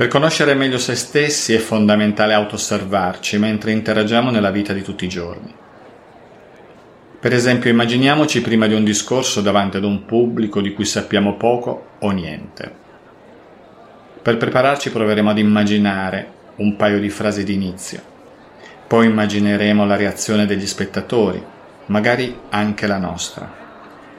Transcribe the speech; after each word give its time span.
Per 0.00 0.08
conoscere 0.08 0.54
meglio 0.54 0.78
se 0.78 0.94
stessi 0.94 1.52
è 1.52 1.58
fondamentale 1.58 2.32
autoosservarci 2.32 3.36
mentre 3.36 3.72
interagiamo 3.72 4.30
nella 4.30 4.50
vita 4.50 4.72
di 4.72 4.80
tutti 4.80 5.04
i 5.04 5.10
giorni. 5.10 5.54
Per 7.20 7.34
esempio, 7.34 7.68
immaginiamoci 7.68 8.40
prima 8.40 8.66
di 8.66 8.72
un 8.72 8.82
discorso 8.82 9.42
davanti 9.42 9.76
ad 9.76 9.84
un 9.84 10.06
pubblico 10.06 10.62
di 10.62 10.72
cui 10.72 10.86
sappiamo 10.86 11.36
poco 11.36 11.88
o 11.98 12.10
niente. 12.12 12.72
Per 14.22 14.38
prepararci 14.38 14.90
proveremo 14.90 15.28
ad 15.28 15.36
immaginare 15.36 16.32
un 16.56 16.76
paio 16.76 16.98
di 16.98 17.10
frasi 17.10 17.44
d'inizio. 17.44 18.00
Poi 18.86 19.04
immagineremo 19.04 19.84
la 19.84 19.96
reazione 19.96 20.46
degli 20.46 20.66
spettatori, 20.66 21.44
magari 21.88 22.34
anche 22.48 22.86
la 22.86 22.96
nostra, 22.96 23.52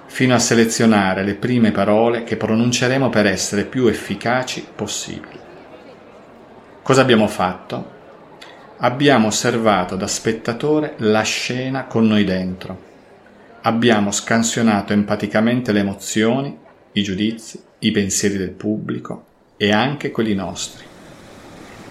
fino 0.06 0.36
a 0.36 0.40
selezionare 0.40 1.24
le 1.24 1.34
prime 1.34 1.72
parole 1.72 2.24
che 2.24 2.38
pronunceremo 2.38 3.10
per 3.10 3.26
essere 3.26 3.64
più 3.64 3.88
efficaci 3.88 4.64
possibili. 4.76 5.50
Cosa 6.84 7.02
abbiamo 7.02 7.28
fatto? 7.28 8.00
Abbiamo 8.78 9.28
osservato 9.28 9.96
da 9.96 10.08
spettatore 10.08 10.96
la 10.98 11.22
scena 11.22 11.86
con 11.86 12.08
noi 12.08 12.24
dentro. 12.24 12.90
Abbiamo 13.62 14.10
scansionato 14.10 14.92
empaticamente 14.92 15.72
le 15.74 15.82
emozioni, 15.82 16.58
i 16.94 17.04
giudizi, 17.04 17.62
i 17.80 17.92
pensieri 17.92 18.38
del 18.38 18.50
pubblico 18.50 19.26
e 19.58 19.72
anche 19.72 20.10
quelli 20.10 20.34
nostri. 20.34 20.84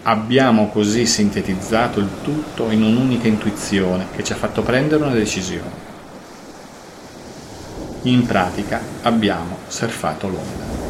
Abbiamo 0.02 0.70
così 0.70 1.06
sintetizzato 1.06 2.00
il 2.00 2.08
tutto 2.24 2.72
in 2.72 2.82
un'unica 2.82 3.28
intuizione 3.28 4.06
che 4.16 4.24
ci 4.24 4.32
ha 4.32 4.36
fatto 4.36 4.62
prendere 4.62 5.04
una 5.04 5.14
decisione. 5.14 5.88
In 8.02 8.26
pratica 8.26 8.80
abbiamo 9.02 9.58
surfato 9.68 10.26
l'onda. 10.26 10.89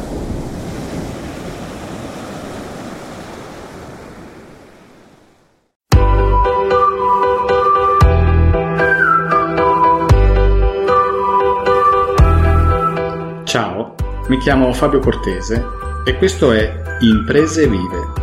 Ciao, 13.51 13.95
mi 14.29 14.37
chiamo 14.37 14.71
Fabio 14.71 14.99
Cortese 14.99 15.61
e 16.05 16.15
questo 16.15 16.53
è 16.53 16.97
Imprese 17.01 17.67
Vive, 17.67 18.13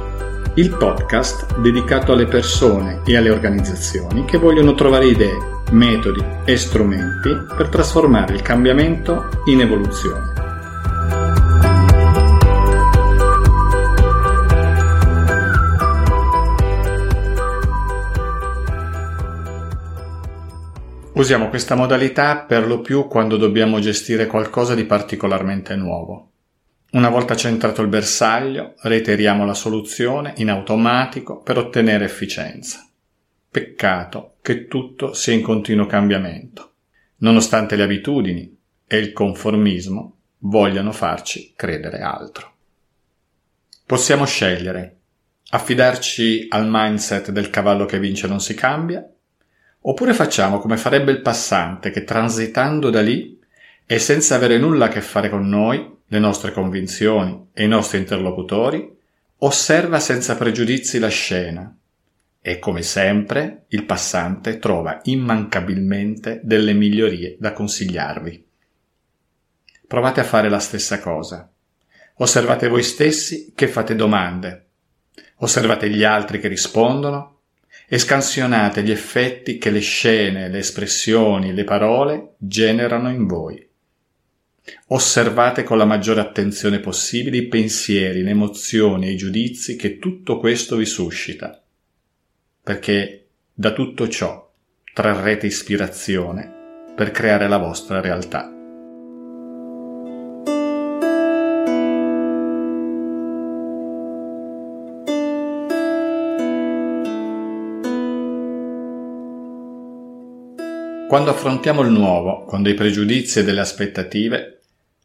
il 0.55 0.75
podcast 0.75 1.59
dedicato 1.59 2.13
alle 2.13 2.25
persone 2.25 3.03
e 3.05 3.15
alle 3.15 3.29
organizzazioni 3.29 4.25
che 4.25 4.39
vogliono 4.39 4.73
trovare 4.73 5.05
idee, 5.05 5.37
metodi 5.73 6.25
e 6.47 6.57
strumenti 6.57 7.29
per 7.55 7.69
trasformare 7.69 8.33
il 8.33 8.41
cambiamento 8.41 9.29
in 9.45 9.61
evoluzione. 9.61 10.38
Usiamo 21.19 21.49
questa 21.49 21.75
modalità 21.75 22.45
per 22.45 22.65
lo 22.65 22.81
più 22.81 23.09
quando 23.09 23.37
dobbiamo 23.37 23.81
gestire 23.81 24.27
qualcosa 24.29 24.77
di 24.77 24.85
particolarmente 24.85 25.75
nuovo. 25.75 26.31
Una 26.93 27.09
volta 27.09 27.35
centrato 27.35 27.83
il 27.83 27.89
bersaglio, 27.89 28.75
reiteriamo 28.83 29.45
la 29.45 29.53
soluzione 29.53 30.35
in 30.37 30.49
automatico 30.49 31.41
per 31.41 31.59
ottenere 31.59 32.05
efficienza. 32.05 32.89
Peccato 33.51 34.37
che 34.41 34.69
tutto 34.69 35.13
sia 35.13 35.35
in 35.35 35.43
continuo 35.43 35.87
cambiamento, 35.87 36.75
nonostante 37.17 37.75
le 37.75 37.83
abitudini 37.83 38.57
e 38.87 38.99
il 38.99 39.13
conformismo 39.13 40.19
vogliano 40.43 40.93
farci 40.93 41.53
credere 41.57 41.99
altro. 41.99 42.53
Possiamo 43.85 44.25
scegliere 44.25 44.99
affidarci 45.51 46.47
al 46.51 46.69
mindset 46.69 47.33
del 47.33 47.51
cavallo 47.51 47.87
che 47.87 47.99
vince 47.99 48.29
non 48.29 48.39
si 48.39 48.55
cambia 48.55 49.05
Oppure 49.81 50.13
facciamo 50.13 50.59
come 50.59 50.77
farebbe 50.77 51.13
il 51.13 51.21
passante 51.21 51.91
che 51.91 52.05
transitando 52.05 52.91
da 52.91 53.01
lì 53.01 53.39
e 53.87 53.99
senza 53.99 54.35
avere 54.35 54.59
nulla 54.59 54.87
a 54.87 54.89
che 54.89 55.01
fare 55.01 55.29
con 55.31 55.49
noi, 55.49 55.97
le 56.07 56.19
nostre 56.19 56.53
convinzioni 56.53 57.49
e 57.53 57.65
i 57.65 57.69
nostri 57.69 57.99
interlocutori, 57.99 58.97
osserva 59.39 60.01
senza 60.01 60.37
pregiudizi 60.37 60.99
la 60.99 61.09
scena 61.09 61.75
e 62.41 62.59
come 62.59 62.83
sempre 62.83 63.65
il 63.69 63.85
passante 63.85 64.59
trova 64.59 65.01
immancabilmente 65.05 66.41
delle 66.43 66.73
migliorie 66.73 67.37
da 67.39 67.53
consigliarvi. 67.53 68.47
Provate 69.87 70.21
a 70.21 70.25
fare 70.25 70.49
la 70.49 70.59
stessa 70.59 71.01
cosa. 71.01 71.51
Osservate 72.17 72.69
voi 72.69 72.83
stessi 72.83 73.53
che 73.55 73.69
fate 73.69 73.95
domande. 73.95 74.67
Osservate 75.37 75.89
gli 75.89 76.05
altri 76.05 76.41
che 76.41 76.49
rispondono 76.49 77.38
e 77.91 77.99
scansionate 77.99 78.83
gli 78.83 78.91
effetti 78.91 79.57
che 79.57 79.71
le 79.71 79.81
scene, 79.81 80.49
le 80.49 80.59
espressioni, 80.59 81.55
le 81.55 81.65
parole 81.65 82.35
generano 82.37 83.11
in 83.11 83.27
voi. 83.27 83.67
Osservate 84.89 85.63
con 85.63 85.79
la 85.79 85.87
maggiore 85.87 86.21
attenzione 86.21 86.81
possibile 86.81 87.39
i 87.39 87.47
pensieri, 87.47 88.23
le 88.23 88.31
emozioni 88.31 89.09
e 89.09 89.13
i 89.13 89.17
giudizi 89.17 89.77
che 89.77 89.99
tutto 89.99 90.39
questo 90.39 90.77
vi 90.77 90.85
suscita, 90.85 91.63
perché 92.63 93.29
da 93.55 93.73
tutto 93.73 94.07
ciò 94.09 94.53
trarrete 94.93 95.47
ispirazione 95.47 96.93
per 96.95 97.11
creare 97.11 97.49
la 97.49 97.57
vostra 97.57 98.03
realtà. 98.03 98.58
Quando 111.09 111.31
affrontiamo 111.31 111.81
il 111.81 111.91
nuovo 111.91 112.45
con 112.45 112.63
dei 112.63 112.75
pregiudizi 112.75 113.39
e 113.39 113.43
delle 113.43 113.61
aspettative, 113.61 114.61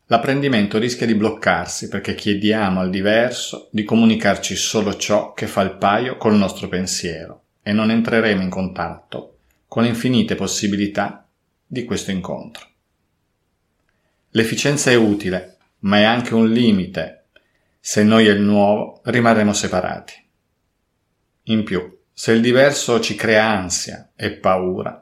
l'apprendimento 0.08 0.78
rischia 0.78 1.06
di 1.06 1.16
bloccarsi 1.16 1.88
perché 1.88 2.14
chiediamo 2.14 2.81
al 2.81 2.90
diverso 2.90 3.69
di 3.72 3.86
comunicarci 3.86 4.53
solo 4.53 4.97
ciò 4.97 5.31
che 5.31 5.47
fa 5.47 5.62
il 5.62 5.78
paio 5.78 6.18
col 6.18 6.36
nostro 6.36 6.68
pensiero 6.68 7.44
e 7.64 7.72
non 7.72 7.90
entreremo 7.90 8.41
in 8.41 8.50
contatto 8.50 9.38
con 9.66 9.86
infinite 9.86 10.36
possibilità 10.36 11.25
di 11.66 11.86
questo 11.86 12.12
incontro. 12.12 12.68
L'efficienza 14.31 14.91
è 14.91 14.96
utile, 14.96 15.56
ma 15.80 16.00
è 16.00 16.03
anche 16.03 16.34
un 16.34 16.52
limite 16.52 17.28
se 17.80 18.03
noi 18.03 18.28
e 18.28 18.31
il 18.31 18.41
nuovo 18.41 19.00
rimarremo 19.06 19.53
separati. 19.53 20.14
In 21.44 21.64
più, 21.64 21.97
se 22.12 22.34
il 22.34 22.41
diverso 22.41 23.00
ci 23.00 23.16
crea 23.16 23.47
ansia 23.47 24.12
e 24.18 24.31
paura, 24.31 24.97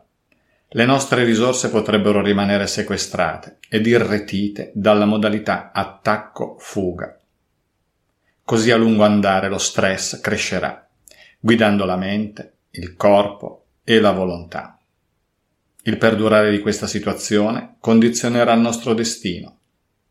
le 0.74 0.86
nostre 0.86 1.26
risorse 1.26 1.70
potrebbero 1.70 2.22
rimanere 2.22 2.66
sequestrate 2.66 3.58
ed 3.68 3.86
irretite 3.86 4.72
dalla 4.74 5.04
modalità 5.04 5.72
attacco-fuga. 5.74 7.20
Così 8.42 8.72
a 8.72 8.78
lungo 8.78 9.04
andare 9.04 9.50
lo 9.50 9.58
stress 9.58 10.22
crescerà, 10.22 10.88
guidando 11.38 11.84
la 11.84 11.98
mente, 11.98 12.54
il 12.72 12.96
corpo 12.96 13.66
e 13.84 14.00
la 14.00 14.12
volontà. 14.12 14.80
Il 15.84 15.98
perdurare 15.98 16.52
di 16.52 16.60
questa 16.60 16.88
situazione 16.88 17.76
condizionerà 17.80 18.54
il 18.54 18.62
nostro 18.62 18.94
destino, 18.94 19.58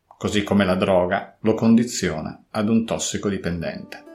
così 0.05 0.43
come 0.43 0.63
la 0.63 0.75
droga 0.75 1.37
lo 1.41 1.55
condiziona 1.55 2.43
ad 2.51 2.69
un 2.69 2.85
tossicodipendente. 2.85 4.10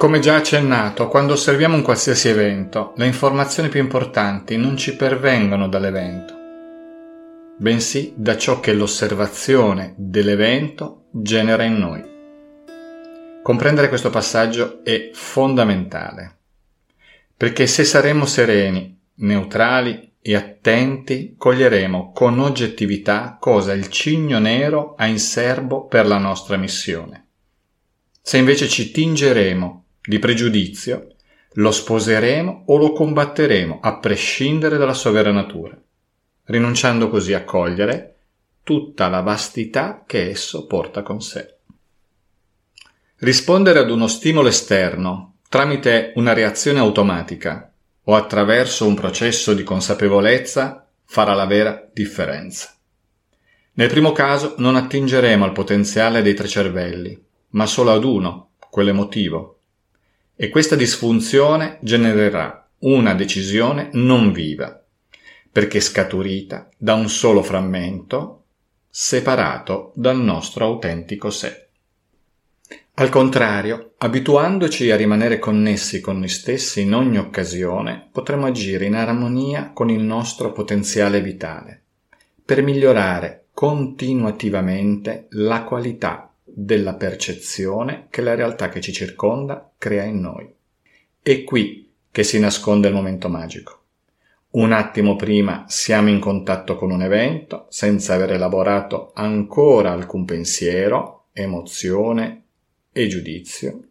Come 0.00 0.18
già 0.18 0.36
accennato, 0.36 1.08
quando 1.08 1.34
osserviamo 1.34 1.76
un 1.76 1.82
qualsiasi 1.82 2.28
evento, 2.28 2.94
le 2.96 3.04
informazioni 3.04 3.68
più 3.68 3.80
importanti 3.80 4.56
non 4.56 4.74
ci 4.78 4.96
pervengono 4.96 5.68
dall'evento, 5.68 6.34
bensì 7.58 8.14
da 8.16 8.38
ciò 8.38 8.60
che 8.60 8.72
l'osservazione 8.72 9.92
dell'evento 9.98 11.08
genera 11.10 11.64
in 11.64 11.76
noi. 11.76 12.02
Comprendere 13.42 13.90
questo 13.90 14.08
passaggio 14.08 14.82
è 14.84 15.10
fondamentale, 15.12 16.38
perché 17.36 17.66
se 17.66 17.84
saremo 17.84 18.24
sereni, 18.24 18.98
neutrali 19.16 20.14
e 20.22 20.34
attenti, 20.34 21.34
coglieremo 21.36 22.12
con 22.12 22.38
oggettività 22.38 23.36
cosa 23.38 23.74
il 23.74 23.88
cigno 23.90 24.38
nero 24.38 24.94
ha 24.96 25.04
in 25.04 25.18
serbo 25.18 25.84
per 25.84 26.06
la 26.06 26.16
nostra 26.16 26.56
missione. 26.56 27.26
Se 28.22 28.38
invece 28.38 28.66
ci 28.66 28.90
tingeremo 28.92 29.84
di 30.02 30.18
pregiudizio, 30.18 31.14
lo 31.54 31.70
sposeremo 31.70 32.64
o 32.66 32.76
lo 32.76 32.92
combatteremo 32.92 33.80
a 33.82 33.98
prescindere 33.98 34.76
dalla 34.76 34.94
sua 34.94 35.10
vera 35.10 35.32
natura, 35.32 35.76
rinunciando 36.44 37.08
così 37.10 37.32
a 37.34 37.44
cogliere 37.44 38.16
tutta 38.62 39.08
la 39.08 39.20
vastità 39.20 40.04
che 40.06 40.30
esso 40.30 40.66
porta 40.66 41.02
con 41.02 41.20
sé. 41.20 41.56
Rispondere 43.16 43.80
ad 43.80 43.90
uno 43.90 44.06
stimolo 44.06 44.48
esterno 44.48 45.38
tramite 45.48 46.12
una 46.14 46.32
reazione 46.32 46.78
automatica 46.78 47.72
o 48.04 48.14
attraverso 48.14 48.86
un 48.86 48.94
processo 48.94 49.52
di 49.52 49.62
consapevolezza 49.62 50.86
farà 51.04 51.34
la 51.34 51.44
vera 51.44 51.88
differenza. 51.92 52.74
Nel 53.72 53.88
primo 53.88 54.12
caso 54.12 54.54
non 54.58 54.76
attingeremo 54.76 55.44
al 55.44 55.52
potenziale 55.52 56.22
dei 56.22 56.34
tre 56.34 56.48
cervelli, 56.48 57.20
ma 57.50 57.66
solo 57.66 57.92
ad 57.92 58.04
uno, 58.04 58.50
quello 58.70 58.90
emotivo. 58.90 59.59
E 60.42 60.48
questa 60.48 60.74
disfunzione 60.74 61.76
genererà 61.82 62.66
una 62.78 63.12
decisione 63.12 63.90
non 63.92 64.32
viva, 64.32 64.82
perché 65.52 65.80
scaturita 65.80 66.66
da 66.78 66.94
un 66.94 67.10
solo 67.10 67.42
frammento 67.42 68.44
separato 68.88 69.92
dal 69.94 70.18
nostro 70.18 70.64
autentico 70.64 71.28
sé. 71.28 71.66
Al 72.94 73.10
contrario, 73.10 73.92
abituandoci 73.98 74.90
a 74.90 74.96
rimanere 74.96 75.38
connessi 75.38 76.00
con 76.00 76.20
noi 76.20 76.28
stessi 76.28 76.80
in 76.80 76.94
ogni 76.94 77.18
occasione, 77.18 78.08
potremo 78.10 78.46
agire 78.46 78.86
in 78.86 78.94
armonia 78.94 79.72
con 79.74 79.90
il 79.90 80.00
nostro 80.00 80.52
potenziale 80.52 81.20
vitale, 81.20 81.82
per 82.42 82.62
migliorare 82.62 83.48
continuativamente 83.52 85.26
la 85.32 85.64
qualità 85.64 86.29
della 86.54 86.94
percezione 86.94 88.06
che 88.10 88.22
la 88.22 88.34
realtà 88.34 88.68
che 88.68 88.80
ci 88.80 88.92
circonda 88.92 89.72
crea 89.78 90.04
in 90.04 90.20
noi. 90.20 90.52
È 91.22 91.44
qui 91.44 91.92
che 92.10 92.22
si 92.22 92.38
nasconde 92.38 92.88
il 92.88 92.94
momento 92.94 93.28
magico. 93.28 93.78
Un 94.50 94.72
attimo 94.72 95.14
prima 95.14 95.64
siamo 95.68 96.08
in 96.08 96.18
contatto 96.18 96.76
con 96.76 96.90
un 96.90 97.02
evento 97.02 97.66
senza 97.68 98.14
aver 98.14 98.32
elaborato 98.32 99.12
ancora 99.14 99.92
alcun 99.92 100.24
pensiero, 100.24 101.26
emozione 101.32 102.42
e 102.92 103.06
giudizio 103.06 103.84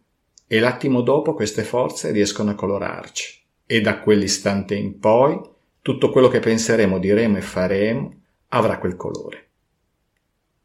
e 0.46 0.60
l'attimo 0.60 1.02
dopo 1.02 1.34
queste 1.34 1.64
forze 1.64 2.12
riescono 2.12 2.52
a 2.52 2.56
colorarci 2.56 3.40
e 3.66 3.82
da 3.82 4.00
quell'istante 4.00 4.76
in 4.76 5.00
poi 5.00 5.40
tutto 5.82 6.10
quello 6.10 6.28
che 6.28 6.40
penseremo, 6.40 7.00
diremo 7.00 7.38
e 7.38 7.42
faremo 7.42 8.14
avrà 8.50 8.80
quel 8.80 8.96
colore. 8.96 9.49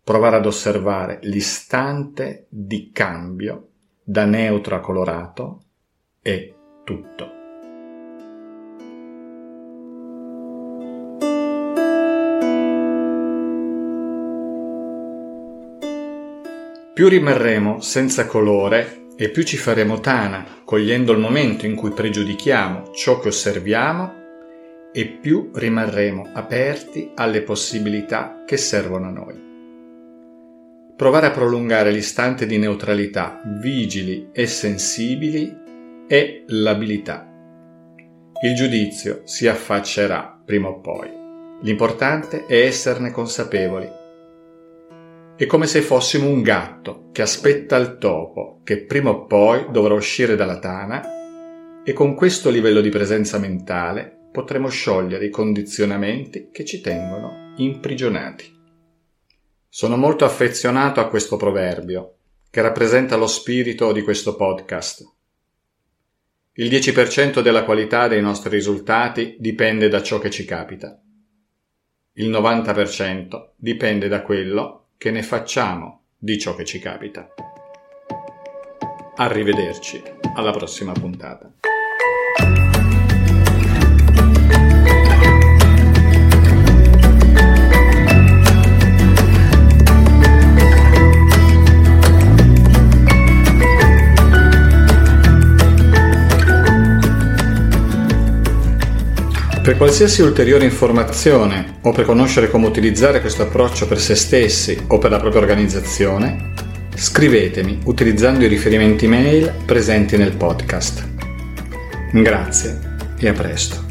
Provare 0.04 0.36
ad 0.36 0.44
osservare 0.44 1.18
l'istante 1.22 2.44
di 2.50 2.90
cambio 2.92 3.68
da 4.02 4.26
neutro 4.26 4.76
a 4.76 4.80
colorato 4.80 5.62
è 6.20 6.52
tutto. 6.84 7.30
Più 16.92 17.08
rimarremo 17.08 17.80
senza 17.80 18.26
colore 18.26 19.06
e 19.16 19.30
più 19.30 19.42
ci 19.42 19.56
faremo 19.56 20.00
tana, 20.00 20.44
cogliendo 20.66 21.12
il 21.12 21.18
momento 21.18 21.64
in 21.64 21.76
cui 21.76 21.92
pregiudichiamo 21.92 22.90
ciò 22.90 23.18
che 23.20 23.28
osserviamo, 23.28 24.12
e 24.92 25.06
più 25.06 25.50
rimarremo 25.54 26.28
aperti 26.34 27.10
alle 27.14 27.40
possibilità 27.40 28.42
che 28.44 28.58
servono 28.58 29.06
a 29.06 29.10
noi. 29.10 29.53
Provare 30.96 31.26
a 31.26 31.30
prolungare 31.30 31.90
l'istante 31.90 32.46
di 32.46 32.58
neutralità, 32.58 33.40
vigili 33.60 34.28
e 34.32 34.46
sensibili, 34.46 35.52
è 36.06 36.44
l'abilità. 36.46 37.28
Il 38.42 38.54
giudizio 38.54 39.22
si 39.24 39.46
affaccerà 39.46 40.40
prima 40.44 40.68
o 40.68 40.80
poi. 40.80 41.10
L'importante 41.62 42.46
è 42.46 42.64
esserne 42.64 43.10
consapevoli 43.10 44.02
è 45.36 45.46
come 45.46 45.66
se 45.66 45.82
fossimo 45.82 46.28
un 46.28 46.42
gatto 46.42 47.08
che 47.10 47.22
aspetta 47.22 47.74
il 47.76 47.98
topo, 47.98 48.60
che 48.62 48.84
prima 48.84 49.10
o 49.10 49.26
poi 49.26 49.66
dovrà 49.72 49.94
uscire 49.94 50.36
dalla 50.36 50.60
tana, 50.60 51.82
e 51.82 51.92
con 51.92 52.14
questo 52.14 52.50
livello 52.50 52.80
di 52.80 52.88
presenza 52.88 53.38
mentale 53.38 54.28
potremo 54.30 54.68
sciogliere 54.68 55.24
i 55.24 55.30
condizionamenti 55.30 56.50
che 56.52 56.64
ci 56.64 56.80
tengono 56.80 57.52
imprigionati. 57.56 58.44
Sono 59.76 59.96
molto 59.96 60.24
affezionato 60.24 61.00
a 61.00 61.08
questo 61.08 61.36
proverbio, 61.36 62.18
che 62.48 62.62
rappresenta 62.62 63.16
lo 63.16 63.26
spirito 63.26 63.90
di 63.90 64.02
questo 64.02 64.36
podcast. 64.36 65.04
Il 66.52 66.70
10% 66.70 67.40
della 67.40 67.64
qualità 67.64 68.06
dei 68.06 68.22
nostri 68.22 68.50
risultati 68.50 69.34
dipende 69.40 69.88
da 69.88 70.00
ciò 70.00 70.20
che 70.20 70.30
ci 70.30 70.44
capita. 70.44 70.96
Il 72.12 72.30
90% 72.30 73.48
dipende 73.56 74.06
da 74.06 74.22
quello 74.22 74.90
che 74.96 75.10
ne 75.10 75.24
facciamo 75.24 76.04
di 76.16 76.38
ciò 76.38 76.54
che 76.54 76.64
ci 76.64 76.78
capita. 76.78 77.34
Arrivederci 79.16 80.00
alla 80.36 80.52
prossima 80.52 80.92
puntata. 80.92 81.52
Per 99.74 99.82
qualsiasi 99.82 100.22
ulteriore 100.22 100.64
informazione 100.64 101.78
o 101.80 101.90
per 101.90 102.04
conoscere 102.04 102.48
come 102.48 102.68
utilizzare 102.68 103.20
questo 103.20 103.42
approccio 103.42 103.88
per 103.88 103.98
se 103.98 104.14
stessi 104.14 104.78
o 104.86 104.98
per 104.98 105.10
la 105.10 105.18
propria 105.18 105.40
organizzazione, 105.40 106.52
scrivetemi 106.94 107.80
utilizzando 107.86 108.44
i 108.44 108.48
riferimenti 108.48 109.08
mail 109.08 109.52
presenti 109.66 110.16
nel 110.16 110.36
podcast. 110.36 111.04
Grazie 112.12 112.78
e 113.18 113.28
a 113.28 113.32
presto. 113.32 113.83